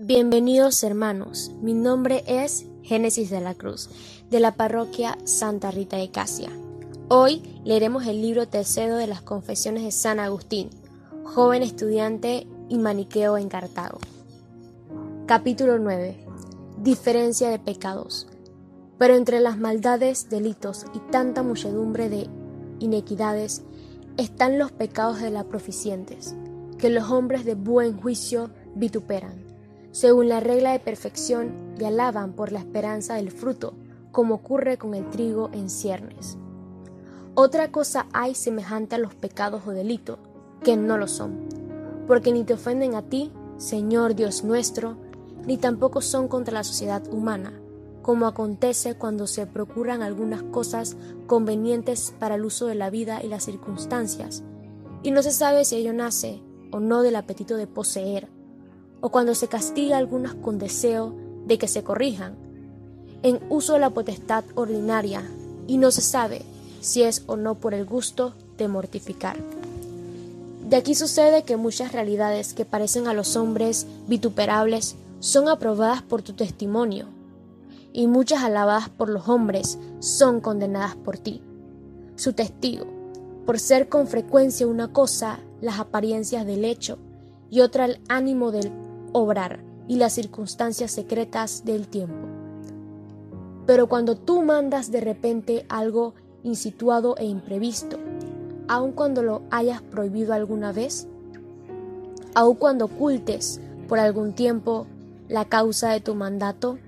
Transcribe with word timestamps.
Bienvenidos 0.00 0.84
hermanos, 0.84 1.50
mi 1.60 1.74
nombre 1.74 2.22
es 2.28 2.66
Génesis 2.84 3.30
de 3.30 3.40
la 3.40 3.54
Cruz, 3.54 3.90
de 4.30 4.38
la 4.38 4.54
parroquia 4.54 5.18
Santa 5.24 5.72
Rita 5.72 5.96
de 5.96 6.12
Casia. 6.12 6.52
Hoy 7.08 7.42
leeremos 7.64 8.06
el 8.06 8.22
libro 8.22 8.46
tercero 8.46 8.94
de 8.94 9.08
las 9.08 9.22
Confesiones 9.22 9.82
de 9.82 9.90
San 9.90 10.20
Agustín, 10.20 10.70
joven 11.24 11.64
estudiante 11.64 12.46
y 12.68 12.78
maniqueo 12.78 13.38
en 13.38 13.48
Cartago. 13.48 13.98
Capítulo 15.26 15.80
9. 15.80 16.16
Diferencia 16.80 17.50
de 17.50 17.58
pecados. 17.58 18.28
Pero 18.98 19.16
entre 19.16 19.40
las 19.40 19.58
maldades, 19.58 20.30
delitos 20.30 20.86
y 20.94 21.00
tanta 21.10 21.42
muchedumbre 21.42 22.08
de 22.08 22.28
inequidades 22.78 23.64
están 24.16 24.60
los 24.60 24.70
pecados 24.70 25.20
de 25.20 25.32
las 25.32 25.46
proficientes, 25.46 26.36
que 26.78 26.88
los 26.88 27.10
hombres 27.10 27.44
de 27.44 27.56
buen 27.56 28.00
juicio 28.00 28.50
vituperan 28.76 29.47
según 29.92 30.28
la 30.28 30.40
regla 30.40 30.72
de 30.72 30.80
perfección, 30.80 31.52
y 31.78 31.84
alaban 31.84 32.32
por 32.32 32.52
la 32.52 32.58
esperanza 32.58 33.14
del 33.14 33.30
fruto, 33.30 33.74
como 34.12 34.36
ocurre 34.36 34.78
con 34.78 34.94
el 34.94 35.08
trigo 35.10 35.50
en 35.52 35.70
ciernes. 35.70 36.36
Otra 37.34 37.70
cosa 37.70 38.06
hay 38.12 38.34
semejante 38.34 38.96
a 38.96 38.98
los 38.98 39.14
pecados 39.14 39.62
o 39.66 39.70
delitos, 39.70 40.18
que 40.64 40.76
no 40.76 40.98
lo 40.98 41.06
son, 41.06 41.38
porque 42.06 42.32
ni 42.32 42.44
te 42.44 42.54
ofenden 42.54 42.94
a 42.94 43.02
ti, 43.02 43.30
Señor 43.58 44.14
Dios 44.14 44.42
nuestro, 44.42 44.96
ni 45.46 45.56
tampoco 45.56 46.00
son 46.00 46.28
contra 46.28 46.54
la 46.54 46.64
sociedad 46.64 47.02
humana, 47.12 47.52
como 48.02 48.26
acontece 48.26 48.94
cuando 48.96 49.26
se 49.26 49.46
procuran 49.46 50.02
algunas 50.02 50.42
cosas 50.42 50.96
convenientes 51.26 52.14
para 52.18 52.34
el 52.34 52.44
uso 52.44 52.66
de 52.66 52.74
la 52.74 52.90
vida 52.90 53.22
y 53.22 53.28
las 53.28 53.44
circunstancias, 53.44 54.42
y 55.02 55.10
no 55.10 55.22
se 55.22 55.30
sabe 55.30 55.64
si 55.64 55.76
ello 55.76 55.92
nace 55.92 56.42
o 56.72 56.80
no 56.80 57.02
del 57.02 57.16
apetito 57.16 57.56
de 57.56 57.66
poseer, 57.66 58.28
o 59.00 59.10
cuando 59.10 59.34
se 59.34 59.48
castiga 59.48 59.98
a 59.98 60.06
con 60.06 60.58
deseo 60.58 61.14
de 61.46 61.58
que 61.58 61.68
se 61.68 61.82
corrijan, 61.82 62.34
en 63.22 63.40
uso 63.48 63.74
de 63.74 63.80
la 63.80 63.90
potestad 63.90 64.44
ordinaria, 64.54 65.22
y 65.66 65.78
no 65.78 65.90
se 65.90 66.00
sabe 66.00 66.42
si 66.80 67.02
es 67.02 67.22
o 67.26 67.36
no 67.36 67.56
por 67.56 67.74
el 67.74 67.84
gusto 67.84 68.34
de 68.56 68.68
mortificar. 68.68 69.36
De 70.68 70.76
aquí 70.76 70.94
sucede 70.94 71.44
que 71.44 71.56
muchas 71.56 71.92
realidades 71.92 72.54
que 72.54 72.64
parecen 72.64 73.06
a 73.06 73.14
los 73.14 73.36
hombres 73.36 73.86
vituperables 74.06 74.96
son 75.20 75.48
aprobadas 75.48 76.02
por 76.02 76.22
tu 76.22 76.34
testimonio, 76.34 77.06
y 77.92 78.06
muchas 78.06 78.42
alabadas 78.42 78.88
por 78.88 79.08
los 79.08 79.28
hombres 79.28 79.78
son 80.00 80.40
condenadas 80.40 80.94
por 80.96 81.18
ti. 81.18 81.42
Su 82.16 82.32
testigo, 82.32 82.86
por 83.46 83.58
ser 83.58 83.88
con 83.88 84.06
frecuencia 84.06 84.66
una 84.66 84.92
cosa 84.92 85.40
las 85.60 85.80
apariencias 85.80 86.46
del 86.46 86.64
hecho 86.64 86.98
y 87.50 87.60
otra 87.60 87.86
el 87.86 88.00
ánimo 88.08 88.52
del 88.52 88.70
obrar 89.12 89.60
y 89.86 89.96
las 89.96 90.12
circunstancias 90.12 90.92
secretas 90.92 91.64
del 91.64 91.88
tiempo. 91.88 92.26
Pero 93.66 93.88
cuando 93.88 94.16
tú 94.16 94.42
mandas 94.42 94.90
de 94.90 95.00
repente 95.00 95.66
algo 95.68 96.14
insituado 96.42 97.16
e 97.18 97.24
imprevisto, 97.24 97.98
aun 98.68 98.92
cuando 98.92 99.22
lo 99.22 99.42
hayas 99.50 99.82
prohibido 99.82 100.32
alguna 100.34 100.72
vez, 100.72 101.06
aun 102.34 102.54
cuando 102.54 102.86
ocultes 102.86 103.60
por 103.88 103.98
algún 103.98 104.34
tiempo 104.34 104.86
la 105.28 105.46
causa 105.46 105.90
de 105.90 106.00
tu 106.00 106.14
mandato, 106.14 106.78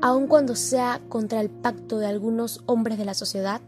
aun 0.00 0.26
cuando 0.26 0.56
sea 0.56 1.00
contra 1.08 1.40
el 1.40 1.48
pacto 1.48 1.98
de 1.98 2.06
algunos 2.06 2.62
hombres 2.66 2.98
de 2.98 3.04
la 3.04 3.14
sociedad, 3.14 3.60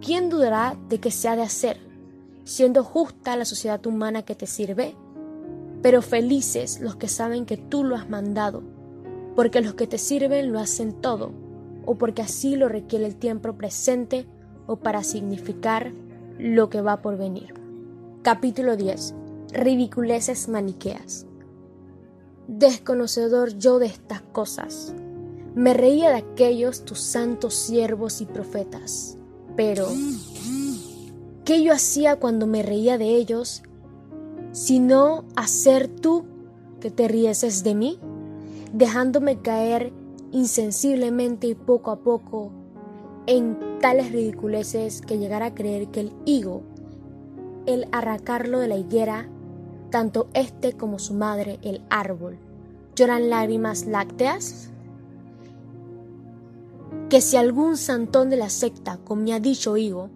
¿quién 0.00 0.28
dudará 0.28 0.76
de 0.88 0.98
que 0.98 1.10
se 1.10 1.28
ha 1.28 1.36
de 1.36 1.42
hacer, 1.42 1.78
siendo 2.44 2.84
justa 2.84 3.36
la 3.36 3.44
sociedad 3.44 3.84
humana 3.86 4.22
que 4.22 4.34
te 4.34 4.46
sirve? 4.46 4.96
Pero 5.84 6.00
felices 6.00 6.80
los 6.80 6.96
que 6.96 7.08
saben 7.08 7.44
que 7.44 7.58
tú 7.58 7.84
lo 7.84 7.94
has 7.94 8.08
mandado, 8.08 8.62
porque 9.36 9.60
los 9.60 9.74
que 9.74 9.86
te 9.86 9.98
sirven 9.98 10.50
lo 10.50 10.58
hacen 10.58 10.94
todo, 10.94 11.32
o 11.84 11.96
porque 11.96 12.22
así 12.22 12.56
lo 12.56 12.70
requiere 12.70 13.04
el 13.04 13.16
tiempo 13.16 13.52
presente 13.52 14.26
o 14.66 14.76
para 14.76 15.04
significar 15.04 15.92
lo 16.38 16.70
que 16.70 16.80
va 16.80 17.02
por 17.02 17.18
venir. 17.18 17.52
Capítulo 18.22 18.78
10. 18.78 19.14
Ridiculeces 19.52 20.48
maniqueas. 20.48 21.26
Desconocedor 22.48 23.58
yo 23.58 23.78
de 23.78 23.84
estas 23.84 24.22
cosas, 24.22 24.94
me 25.54 25.74
reía 25.74 26.08
de 26.08 26.16
aquellos 26.16 26.86
tus 26.86 27.00
santos 27.00 27.52
siervos 27.52 28.22
y 28.22 28.24
profetas, 28.24 29.18
pero 29.54 29.86
¿qué 31.44 31.62
yo 31.62 31.74
hacía 31.74 32.16
cuando 32.16 32.46
me 32.46 32.62
reía 32.62 32.96
de 32.96 33.16
ellos 33.16 33.62
sino 34.54 35.24
hacer 35.34 35.88
tú 35.88 36.24
que 36.80 36.92
te 36.92 37.08
rieses 37.08 37.64
de 37.64 37.74
mí, 37.74 37.98
dejándome 38.72 39.40
caer 39.40 39.92
insensiblemente 40.30 41.48
y 41.48 41.56
poco 41.56 41.90
a 41.90 41.96
poco 41.96 42.52
en 43.26 43.58
tales 43.80 44.12
ridiculeces 44.12 45.00
que 45.00 45.18
llegar 45.18 45.42
a 45.42 45.54
creer 45.54 45.88
que 45.88 46.00
el 46.00 46.12
higo, 46.24 46.62
el 47.66 47.88
arracarlo 47.90 48.60
de 48.60 48.68
la 48.68 48.76
higuera, 48.76 49.28
tanto 49.90 50.28
éste 50.34 50.74
como 50.74 51.00
su 51.00 51.14
madre, 51.14 51.58
el 51.62 51.82
árbol, 51.90 52.38
lloran 52.94 53.30
lágrimas 53.30 53.86
lácteas? 53.86 54.70
Que 57.10 57.20
si 57.20 57.36
algún 57.36 57.76
santón 57.76 58.30
de 58.30 58.36
la 58.36 58.50
secta 58.50 58.98
comía 58.98 59.40
dicho 59.40 59.76
higo, 59.76 60.10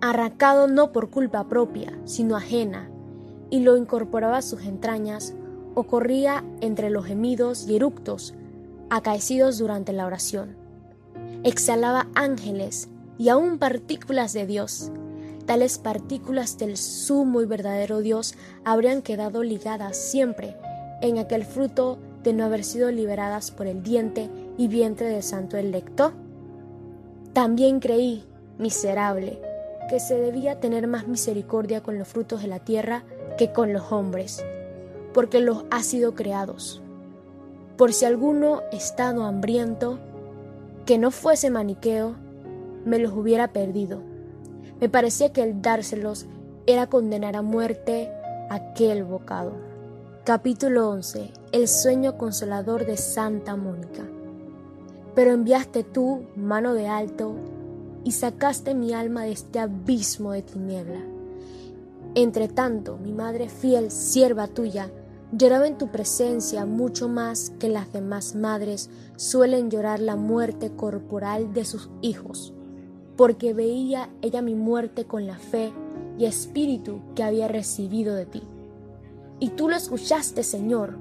arrancado 0.00 0.68
no 0.68 0.92
por 0.92 1.10
culpa 1.10 1.48
propia, 1.48 1.98
sino 2.04 2.36
ajena, 2.36 2.91
y 3.52 3.60
lo 3.60 3.76
incorporaba 3.76 4.38
a 4.38 4.42
sus 4.42 4.62
entrañas, 4.62 5.34
o 5.74 5.82
corría 5.82 6.42
entre 6.62 6.88
los 6.88 7.04
gemidos 7.04 7.68
y 7.68 7.76
eructos 7.76 8.34
acaecidos 8.88 9.58
durante 9.58 9.92
la 9.92 10.06
oración. 10.06 10.56
Exhalaba 11.44 12.08
ángeles 12.14 12.88
y 13.18 13.28
aún 13.28 13.58
partículas 13.58 14.32
de 14.32 14.46
Dios. 14.46 14.90
Tales 15.44 15.76
partículas 15.76 16.56
del 16.56 16.78
sumo 16.78 17.42
y 17.42 17.46
verdadero 17.46 18.00
Dios 18.00 18.34
habrían 18.64 19.02
quedado 19.02 19.42
ligadas 19.42 19.98
siempre 19.98 20.56
en 21.02 21.18
aquel 21.18 21.44
fruto 21.44 21.98
de 22.22 22.32
no 22.32 22.44
haber 22.44 22.64
sido 22.64 22.90
liberadas 22.90 23.50
por 23.50 23.66
el 23.66 23.82
diente 23.82 24.30
y 24.56 24.68
vientre 24.68 25.08
del 25.08 25.22
santo 25.22 25.58
electo? 25.58 26.14
También 27.34 27.80
creí, 27.80 28.24
miserable, 28.58 29.40
que 29.90 30.00
se 30.00 30.18
debía 30.18 30.58
tener 30.58 30.86
más 30.86 31.06
misericordia 31.06 31.82
con 31.82 31.98
los 31.98 32.08
frutos 32.08 32.40
de 32.40 32.48
la 32.48 32.60
tierra 32.60 33.04
que 33.36 33.52
con 33.52 33.72
los 33.72 33.92
hombres, 33.92 34.44
porque 35.12 35.40
los 35.40 35.64
ha 35.70 35.82
sido 35.82 36.14
creados. 36.14 36.82
Por 37.76 37.92
si 37.92 38.04
alguno 38.04 38.62
estado 38.72 39.24
hambriento, 39.24 39.98
que 40.86 40.98
no 40.98 41.10
fuese 41.10 41.50
maniqueo, 41.50 42.14
me 42.84 42.98
los 42.98 43.12
hubiera 43.12 43.52
perdido. 43.52 44.00
Me 44.80 44.88
parecía 44.88 45.32
que 45.32 45.42
el 45.42 45.62
dárselos 45.62 46.26
era 46.66 46.88
condenar 46.88 47.36
a 47.36 47.42
muerte 47.42 48.10
aquel 48.50 49.04
bocado. 49.04 49.52
Capítulo 50.24 50.90
11. 50.90 51.32
El 51.52 51.68
sueño 51.68 52.18
consolador 52.18 52.86
de 52.86 52.96
Santa 52.96 53.56
Mónica. 53.56 54.02
Pero 55.14 55.32
enviaste 55.32 55.84
tú, 55.84 56.26
mano 56.36 56.74
de 56.74 56.88
alto, 56.88 57.34
y 58.04 58.12
sacaste 58.12 58.74
mi 58.74 58.92
alma 58.92 59.24
de 59.24 59.32
este 59.32 59.58
abismo 59.58 60.32
de 60.32 60.42
tiniebla 60.42 61.00
entre 62.14 62.48
tanto, 62.48 62.98
mi 62.98 63.12
madre 63.12 63.48
fiel, 63.48 63.90
sierva 63.90 64.46
tuya, 64.46 64.90
lloraba 65.32 65.66
en 65.66 65.78
tu 65.78 65.88
presencia 65.88 66.66
mucho 66.66 67.08
más 67.08 67.50
que 67.58 67.68
las 67.68 67.90
demás 67.92 68.34
madres 68.34 68.90
suelen 69.16 69.70
llorar 69.70 69.98
la 70.00 70.16
muerte 70.16 70.72
corporal 70.76 71.54
de 71.54 71.64
sus 71.64 71.88
hijos, 72.02 72.52
porque 73.16 73.54
veía 73.54 74.10
ella 74.20 74.42
mi 74.42 74.54
muerte 74.54 75.06
con 75.06 75.26
la 75.26 75.38
fe 75.38 75.72
y 76.18 76.26
espíritu 76.26 77.00
que 77.14 77.22
había 77.22 77.48
recibido 77.48 78.14
de 78.14 78.26
ti. 78.26 78.42
Y 79.40 79.50
tú 79.50 79.70
lo 79.70 79.76
escuchaste, 79.76 80.42
Señor, 80.42 80.98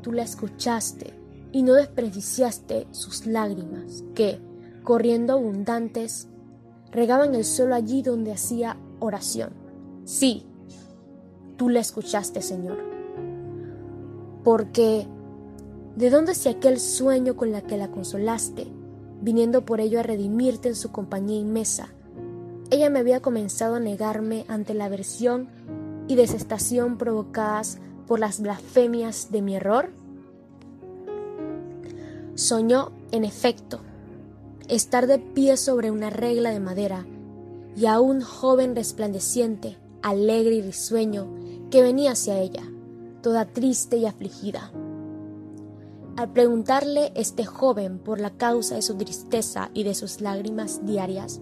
tú 0.00 0.12
la 0.12 0.22
escuchaste 0.22 1.12
y 1.52 1.62
no 1.62 1.74
despreciaste 1.74 2.86
sus 2.92 3.26
lágrimas, 3.26 4.04
que, 4.14 4.40
corriendo 4.84 5.34
abundantes, 5.34 6.28
regaban 6.90 7.34
el 7.34 7.44
suelo 7.44 7.74
allí 7.74 8.00
donde 8.00 8.32
hacía 8.32 8.78
oración. 9.00 9.59
Sí, 10.04 10.46
tú 11.56 11.68
la 11.68 11.80
escuchaste, 11.80 12.42
Señor. 12.42 12.78
Porque, 14.42 15.06
¿de 15.96 16.10
dónde 16.10 16.34
si 16.34 16.48
aquel 16.48 16.80
sueño 16.80 17.36
con 17.36 17.52
la 17.52 17.62
que 17.62 17.76
la 17.76 17.90
consolaste, 17.90 18.66
viniendo 19.20 19.64
por 19.64 19.80
ello 19.80 20.00
a 20.00 20.02
redimirte 20.02 20.68
en 20.68 20.76
su 20.76 20.90
compañía 20.90 21.38
inmesa? 21.38 21.88
Ella 22.70 22.88
me 22.88 23.00
había 23.00 23.20
comenzado 23.20 23.74
a 23.76 23.80
negarme 23.80 24.44
ante 24.48 24.74
la 24.74 24.86
aversión 24.86 25.48
y 26.08 26.16
desestación 26.16 26.98
provocadas 26.98 27.78
por 28.10 28.18
las 28.18 28.40
blasfemias 28.40 29.30
de 29.30 29.42
mi 29.42 29.54
error? 29.54 29.90
Soñó, 32.34 32.90
en 33.12 33.22
efecto, 33.22 33.80
estar 34.66 35.06
de 35.06 35.20
pie 35.20 35.56
sobre 35.56 35.92
una 35.92 36.10
regla 36.10 36.50
de 36.50 36.58
madera 36.58 37.06
y 37.76 37.86
a 37.86 38.00
un 38.00 38.20
joven 38.20 38.74
resplandeciente 38.74 39.76
alegre 40.02 40.56
y 40.56 40.62
risueño, 40.62 41.28
que 41.70 41.82
venía 41.82 42.12
hacia 42.12 42.38
ella, 42.40 42.62
toda 43.22 43.46
triste 43.46 43.96
y 43.96 44.06
afligida. 44.06 44.72
Al 46.16 46.32
preguntarle 46.32 47.12
este 47.14 47.44
joven 47.44 47.98
por 47.98 48.20
la 48.20 48.30
causa 48.30 48.74
de 48.74 48.82
su 48.82 48.96
tristeza 48.96 49.70
y 49.74 49.84
de 49.84 49.94
sus 49.94 50.20
lágrimas 50.20 50.84
diarias, 50.84 51.40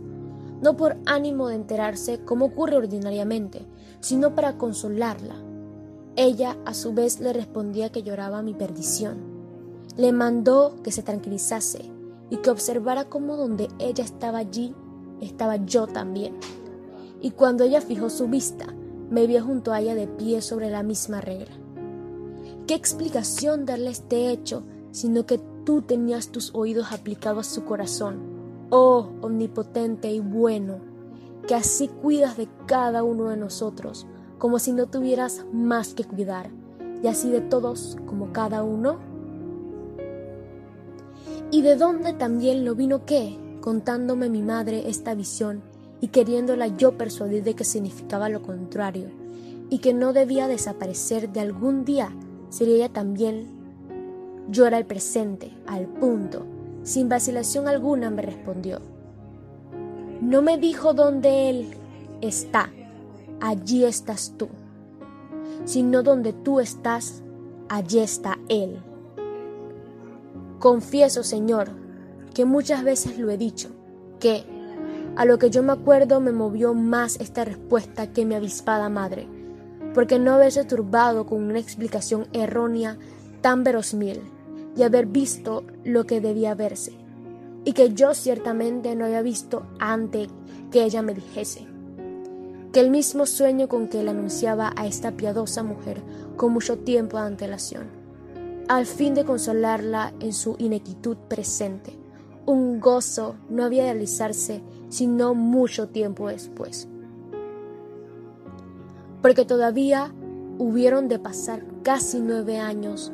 no 0.60 0.76
por 0.76 0.96
ánimo 1.06 1.48
de 1.48 1.56
enterarse 1.56 2.20
como 2.24 2.46
ocurre 2.46 2.76
ordinariamente, 2.76 3.66
sino 4.00 4.34
para 4.34 4.58
consolarla, 4.58 5.36
ella 6.16 6.56
a 6.64 6.74
su 6.74 6.92
vez 6.94 7.20
le 7.20 7.32
respondía 7.32 7.92
que 7.92 8.02
lloraba 8.02 8.42
mi 8.42 8.52
perdición. 8.52 9.18
Le 9.96 10.12
mandó 10.12 10.74
que 10.82 10.90
se 10.90 11.04
tranquilizase 11.04 11.92
y 12.28 12.38
que 12.38 12.50
observara 12.50 13.04
cómo 13.04 13.36
donde 13.36 13.68
ella 13.78 14.02
estaba 14.02 14.38
allí, 14.38 14.74
estaba 15.20 15.56
yo 15.56 15.86
también. 15.86 16.34
Y 17.20 17.32
cuando 17.32 17.64
ella 17.64 17.80
fijó 17.80 18.10
su 18.10 18.28
vista, 18.28 18.66
me 19.10 19.26
vio 19.26 19.42
junto 19.42 19.72
a 19.72 19.80
ella 19.80 19.94
de 19.94 20.06
pie 20.06 20.42
sobre 20.42 20.70
la 20.70 20.82
misma 20.82 21.20
regla. 21.20 21.56
¿Qué 22.66 22.74
explicación 22.74 23.64
darle 23.64 23.90
este 23.90 24.30
hecho, 24.30 24.62
sino 24.90 25.26
que 25.26 25.40
tú 25.64 25.82
tenías 25.82 26.28
tus 26.28 26.54
oídos 26.54 26.92
aplicados 26.92 27.48
a 27.48 27.50
su 27.50 27.64
corazón, 27.64 28.66
oh 28.70 29.10
omnipotente 29.22 30.12
y 30.12 30.20
bueno, 30.20 30.78
que 31.46 31.54
así 31.54 31.88
cuidas 31.88 32.36
de 32.36 32.48
cada 32.66 33.02
uno 33.02 33.30
de 33.30 33.36
nosotros, 33.36 34.06
como 34.38 34.58
si 34.58 34.72
no 34.72 34.86
tuvieras 34.86 35.44
más 35.52 35.94
que 35.94 36.04
cuidar, 36.04 36.50
y 37.02 37.06
así 37.06 37.30
de 37.30 37.40
todos 37.40 37.96
como 38.06 38.32
cada 38.32 38.62
uno? 38.62 38.98
¿Y 41.50 41.62
de 41.62 41.76
dónde 41.76 42.12
también 42.12 42.64
lo 42.64 42.74
vino 42.74 43.06
qué? 43.06 43.38
Contándome 43.62 44.28
mi 44.28 44.42
madre 44.42 44.88
esta 44.88 45.14
visión 45.14 45.62
y 46.00 46.08
queriéndola 46.08 46.68
yo 46.68 46.96
persuadir 46.96 47.42
de 47.42 47.54
que 47.54 47.64
significaba 47.64 48.28
lo 48.28 48.42
contrario 48.42 49.08
y 49.70 49.78
que 49.78 49.94
no 49.94 50.12
debía 50.12 50.48
desaparecer 50.48 51.30
de 51.30 51.40
algún 51.40 51.84
día 51.84 52.10
sería 52.50 52.76
ella 52.76 52.88
también. 52.88 53.46
Yo 54.48 54.66
era 54.66 54.78
el 54.78 54.86
presente, 54.86 55.52
al 55.66 55.86
punto, 55.86 56.46
sin 56.82 57.08
vacilación 57.08 57.68
alguna 57.68 58.10
me 58.10 58.22
respondió. 58.22 58.80
No 60.20 60.42
me 60.42 60.56
dijo 60.56 60.94
dónde 60.94 61.50
él 61.50 61.68
está, 62.22 62.70
allí 63.40 63.84
estás 63.84 64.34
tú, 64.36 64.48
sino 65.64 66.02
donde 66.02 66.32
tú 66.32 66.60
estás, 66.60 67.22
allí 67.68 67.98
está 67.98 68.38
él. 68.48 68.78
Confieso, 70.58 71.22
Señor, 71.22 71.68
que 72.34 72.44
muchas 72.44 72.82
veces 72.82 73.18
lo 73.18 73.30
he 73.30 73.36
dicho, 73.36 73.68
que 74.18 74.44
a 75.18 75.26
lo 75.26 75.38
que 75.38 75.50
yo 75.50 75.62
me 75.62 75.72
acuerdo 75.72 76.20
me 76.20 76.32
movió 76.32 76.72
más 76.72 77.20
esta 77.20 77.44
respuesta 77.44 78.10
que 78.14 78.24
mi 78.24 78.34
avispada 78.34 78.88
madre 78.88 79.28
porque 79.94 80.20
no 80.20 80.32
haberse 80.32 80.64
turbado 80.64 81.26
con 81.26 81.42
una 81.42 81.58
explicación 81.58 82.28
errónea 82.32 82.96
tan 83.40 83.64
verosímil 83.64 84.20
y 84.76 84.84
haber 84.84 85.06
visto 85.06 85.64
lo 85.84 86.04
que 86.04 86.20
debía 86.20 86.54
verse, 86.54 86.92
y 87.64 87.72
que 87.72 87.94
yo 87.94 88.14
ciertamente 88.14 88.94
no 88.94 89.06
había 89.06 89.22
visto 89.22 89.66
antes 89.80 90.28
que 90.70 90.84
ella 90.84 91.02
me 91.02 91.14
dijese. 91.14 91.66
Que 92.72 92.78
el 92.78 92.90
mismo 92.90 93.26
sueño 93.26 93.66
con 93.66 93.88
que 93.88 94.00
él 94.00 94.08
anunciaba 94.08 94.72
a 94.76 94.86
esta 94.86 95.12
piadosa 95.12 95.64
mujer 95.64 96.00
con 96.36 96.52
mucho 96.52 96.78
tiempo 96.78 97.18
de 97.18 97.26
antelación, 97.26 97.88
al 98.68 98.86
fin 98.86 99.14
de 99.14 99.24
consolarla 99.24 100.12
en 100.20 100.32
su 100.32 100.54
ineptitud 100.58 101.16
presente, 101.28 101.98
un 102.46 102.78
gozo 102.78 103.34
no 103.48 103.64
había 103.64 103.84
de 103.84 103.92
realizarse 103.94 104.62
sino 104.88 105.34
mucho 105.34 105.88
tiempo 105.88 106.28
después 106.28 106.88
porque 109.22 109.44
todavía 109.44 110.12
hubieron 110.58 111.08
de 111.08 111.18
pasar 111.18 111.64
casi 111.82 112.20
nueve 112.20 112.58
años, 112.58 113.12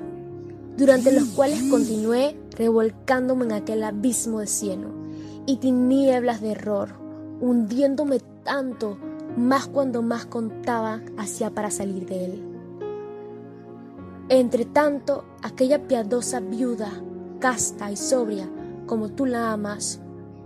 durante 0.77 1.13
los 1.13 1.25
cuales 1.31 1.63
continué 1.71 2.37
revolcándome 2.57 3.45
en 3.45 3.53
aquel 3.53 3.83
abismo 3.83 4.41
de 4.41 4.47
cielo 4.47 4.89
y 5.47 5.57
tinieblas 5.57 6.41
de 6.41 6.53
error, 6.53 6.91
hundiéndome 7.41 8.21
tanto 8.45 8.99
más 9.37 9.67
cuando 9.67 10.03
más 10.03 10.27
contaba 10.27 11.01
hacia 11.17 11.51
para 11.51 11.71
salir 11.71 12.07
de 12.07 12.25
él. 12.25 12.43
Entre 14.29 14.65
tanto, 14.65 15.25
aquella 15.43 15.87
piadosa 15.87 16.41
viuda, 16.41 16.91
casta 17.41 17.91
y 17.91 17.97
sobria, 17.97 18.49
como 18.87 19.11
tú 19.11 19.27
la 19.27 19.53
amas, 19.53 20.01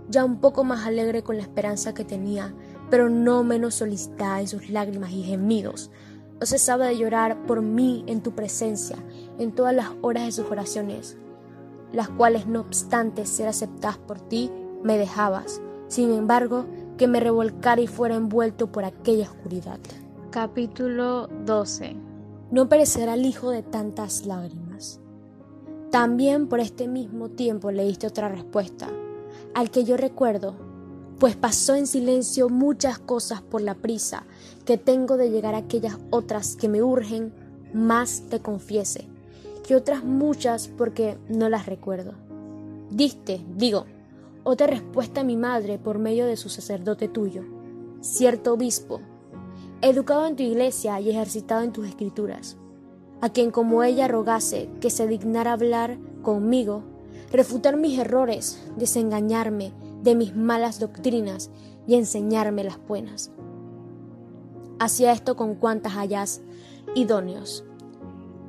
ya 0.09 0.25
un 0.25 0.41
poco 0.41 0.63
más 0.63 0.85
alegre 0.85 1.23
con 1.23 1.37
la 1.37 1.43
esperanza 1.43 1.93
que 1.93 2.03
tenía 2.03 2.53
pero 2.89 3.09
no 3.09 3.43
menos 3.43 3.75
solicitada 3.75 4.41
en 4.41 4.47
sus 4.47 4.69
lágrimas 4.69 5.11
y 5.11 5.23
gemidos. 5.23 5.91
No 6.39 6.45
cesaba 6.45 6.87
de 6.87 6.97
llorar 6.97 7.45
por 7.45 7.61
mí 7.61 8.03
en 8.07 8.21
tu 8.21 8.31
presencia, 8.31 8.97
en 9.37 9.51
todas 9.51 9.75
las 9.75 9.89
horas 10.01 10.25
de 10.25 10.31
sus 10.31 10.49
oraciones, 10.49 11.17
las 11.91 12.09
cuales 12.09 12.47
no 12.47 12.61
obstante 12.61 13.25
ser 13.25 13.47
aceptadas 13.47 13.97
por 13.97 14.19
ti, 14.19 14.49
me 14.83 14.97
dejabas, 14.97 15.61
sin 15.87 16.13
embargo, 16.13 16.65
que 16.97 17.07
me 17.07 17.19
revolcara 17.19 17.81
y 17.81 17.87
fuera 17.87 18.15
envuelto 18.15 18.71
por 18.71 18.85
aquella 18.85 19.25
oscuridad. 19.25 19.79
Capítulo 20.31 21.27
12 21.45 21.95
No 22.51 22.69
perecerá 22.69 23.15
el 23.15 23.25
hijo 23.25 23.49
de 23.49 23.63
tantas 23.63 24.25
lágrimas. 24.25 25.01
También 25.91 26.47
por 26.47 26.59
este 26.59 26.87
mismo 26.87 27.29
tiempo 27.29 27.71
le 27.71 27.83
diste 27.83 28.07
otra 28.07 28.29
respuesta, 28.29 28.89
al 29.53 29.71
que 29.71 29.83
yo 29.83 29.97
recuerdo 29.97 30.69
pues 31.19 31.35
pasó 31.35 31.75
en 31.75 31.85
silencio 31.85 32.47
muchas 32.47 32.97
cosas 32.97 33.41
por 33.41 33.61
la 33.61 33.75
prisa 33.75 34.23
que 34.65 34.77
tengo 34.77 35.17
de 35.17 35.29
llegar 35.29 35.53
a 35.53 35.59
aquellas 35.59 35.97
otras 36.11 36.55
que 36.55 36.69
me 36.69 36.81
urgen, 36.81 37.33
más 37.73 38.23
te 38.29 38.39
confiese, 38.39 39.05
que 39.67 39.75
otras 39.75 40.03
muchas 40.03 40.69
porque 40.69 41.17
no 41.27 41.49
las 41.49 41.65
recuerdo. 41.65 42.13
Diste, 42.89 43.45
digo, 43.57 43.85
otra 44.43 44.67
respuesta 44.67 45.21
a 45.21 45.25
mi 45.25 45.35
madre 45.35 45.77
por 45.77 45.99
medio 45.99 46.25
de 46.25 46.37
su 46.37 46.47
sacerdote 46.47 47.09
tuyo, 47.09 47.43
cierto 47.99 48.53
obispo, 48.53 49.01
educado 49.81 50.25
en 50.25 50.37
tu 50.37 50.43
iglesia 50.43 51.01
y 51.01 51.09
ejercitado 51.09 51.63
en 51.63 51.73
tus 51.73 51.87
escrituras, 51.87 52.55
a 53.19 53.29
quien 53.29 53.51
como 53.51 53.83
ella 53.83 54.07
rogase 54.07 54.69
que 54.79 54.89
se 54.89 55.05
dignara 55.05 55.51
hablar 55.51 55.97
conmigo, 56.21 56.83
refutar 57.31 57.77
mis 57.77 57.99
errores, 57.99 58.59
desengañarme, 58.77 59.71
de 60.03 60.15
mis 60.15 60.35
malas 60.35 60.79
doctrinas 60.79 61.49
y 61.87 61.95
enseñarme 61.95 62.63
las 62.63 62.77
buenas. 62.87 63.31
Hacía 64.79 65.11
esto 65.11 65.35
con 65.35 65.55
cuantas 65.55 65.97
hayas 65.97 66.41
idóneos. 66.95 67.63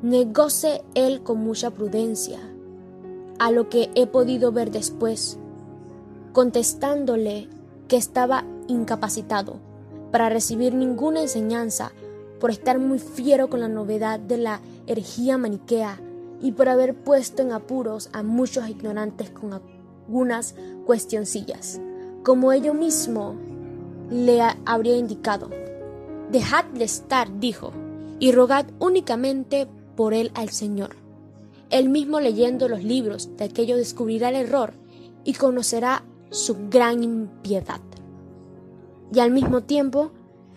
Negóse 0.03 0.83
él 0.95 1.23
con 1.23 1.39
mucha 1.39 1.71
prudencia, 1.71 2.39
a 3.39 3.51
lo 3.51 3.69
que 3.69 3.91
he 3.95 4.07
podido 4.07 4.53
ver 4.53 4.71
después, 4.71 5.39
contestándole 6.33 7.49
que 7.89 7.97
estaba 7.97 8.45
incapacitado 8.69 9.57
para 10.11 10.29
recibir 10.29 10.75
ninguna 10.75 11.21
enseñanza 11.21 11.93
por 12.39 12.51
estar 12.51 12.79
muy 12.79 12.99
fiero 12.99 13.51
con 13.51 13.61
la 13.61 13.69
novedad 13.69 14.21
de 14.21 14.39
la 14.39 14.61
herejía 14.87 15.37
maniquea 15.37 16.01
y 16.41 16.53
por 16.53 16.69
haber 16.69 16.95
puesto 16.95 17.43
en 17.43 17.53
apuros 17.53 18.11
a 18.13 18.23
muchos 18.23 18.69
ignorantes 18.69 19.31
con 19.31 19.53
algunas 19.53 20.55
cuestioncillas, 20.87 21.81
como 22.23 22.53
ello 22.53 22.75
mismo 22.75 23.37
le 24.11 24.41
habría 24.65 24.97
indicado. 24.97 25.51
Dejadle 26.31 26.85
estar, 26.85 27.39
dijo, 27.39 27.73
y 28.19 28.33
rogad 28.33 28.67
únicamente 28.79 29.67
por 29.97 30.15
él 30.15 30.31
al 30.35 30.51
Señor. 30.51 30.97
Él 31.71 31.89
mismo 31.89 32.21
leyendo 32.21 32.69
los 32.69 32.83
libros 32.83 33.37
de 33.37 33.45
aquello 33.45 33.77
descubrirá 33.77 34.29
el 34.31 34.37
error 34.37 34.75
y 35.25 35.35
conocerá 35.35 36.05
su 36.31 36.57
gran 36.69 37.03
impiedad. 37.03 37.81
Y 39.13 39.21
al 39.21 39.31
mismo 39.31 39.63
tiempo 39.63 40.13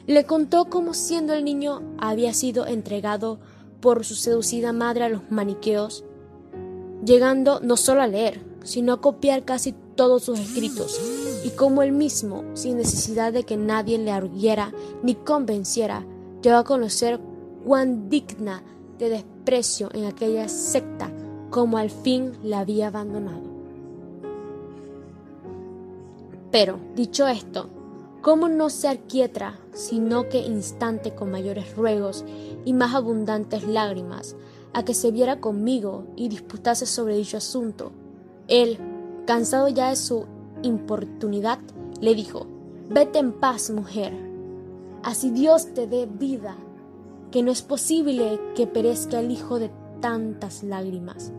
le 0.05 0.25
contó 0.25 0.65
cómo 0.65 0.93
siendo 0.93 1.33
el 1.33 1.45
niño 1.45 1.81
había 1.97 2.33
sido 2.33 2.65
entregado 2.67 3.39
por 3.83 4.05
su 4.05 4.15
seducida 4.15 4.71
madre 4.71 5.03
a 5.03 5.09
los 5.09 5.29
maniqueos, 5.29 6.05
llegando 7.05 7.59
no 7.59 7.75
solo 7.75 8.01
a 8.01 8.07
leer, 8.07 8.41
sino 8.63 8.93
a 8.93 9.01
copiar 9.01 9.43
casi 9.43 9.75
todos 9.95 10.23
sus 10.23 10.39
escritos, 10.39 11.01
y 11.43 11.49
como 11.49 11.83
él 11.83 11.91
mismo, 11.91 12.45
sin 12.53 12.77
necesidad 12.77 13.33
de 13.33 13.43
que 13.43 13.57
nadie 13.57 13.97
le 13.97 14.11
arguyera 14.11 14.71
ni 15.03 15.15
convenciera, 15.15 16.05
llegó 16.41 16.55
a 16.55 16.63
conocer 16.63 17.19
cuán 17.65 18.09
digna 18.09 18.63
de 18.99 19.09
desprecio 19.09 19.89
en 19.93 20.05
aquella 20.05 20.47
secta 20.47 21.11
como 21.49 21.77
al 21.77 21.89
fin 21.89 22.31
la 22.41 22.59
había 22.59 22.87
abandonado. 22.87 23.43
Pero, 26.51 26.79
dicho 26.95 27.27
esto, 27.27 27.67
¿cómo 28.23 28.47
no 28.47 28.69
se 28.69 28.87
arquieta, 28.87 29.59
sino 29.73 30.29
que 30.29 30.39
instante 30.39 31.13
con 31.13 31.29
mayores 31.29 31.75
ruegos 31.75 32.23
y 32.63 32.71
más 32.71 32.95
abundantes 32.95 33.67
lágrimas, 33.67 34.37
a 34.71 34.85
que 34.85 34.93
se 34.93 35.11
viera 35.11 35.41
conmigo 35.41 36.05
y 36.15 36.29
disputase 36.29 36.85
sobre 36.85 37.17
dicho 37.17 37.35
asunto, 37.35 37.91
él, 38.47 38.79
cansado 39.27 39.67
ya 39.67 39.89
de 39.89 39.97
su 39.97 40.25
importunidad, 40.63 41.59
le 41.99 42.15
dijo, 42.15 42.47
Vete 42.89 43.19
en 43.19 43.33
paz, 43.33 43.71
mujer. 43.71 44.13
Así 45.03 45.29
Dios 45.29 45.73
te 45.73 45.85
dé 45.85 46.05
vida, 46.05 46.55
que 47.29 47.43
no 47.43 47.51
es 47.51 47.61
posible 47.61 48.39
que 48.55 48.67
perezca 48.67 49.19
el 49.19 49.31
hijo 49.31 49.59
de 49.59 49.69
tantas 49.99 50.63
lágrimas. 50.63 51.33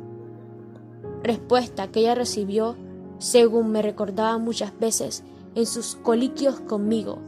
respuesta 1.22 1.88
que 1.88 2.00
ella 2.00 2.14
recibió 2.14 2.76
según 3.18 3.70
me 3.70 3.80
recordaba 3.80 4.36
muchas 4.36 4.78
veces 4.78 5.24
en 5.54 5.66
sus 5.66 5.96
coliquios 5.96 6.60
conmigo, 6.60 7.18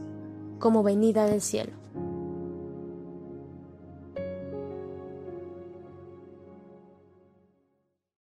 como 0.59 0.83
venida 0.83 1.25
del 1.25 1.41
cielo. 1.41 1.73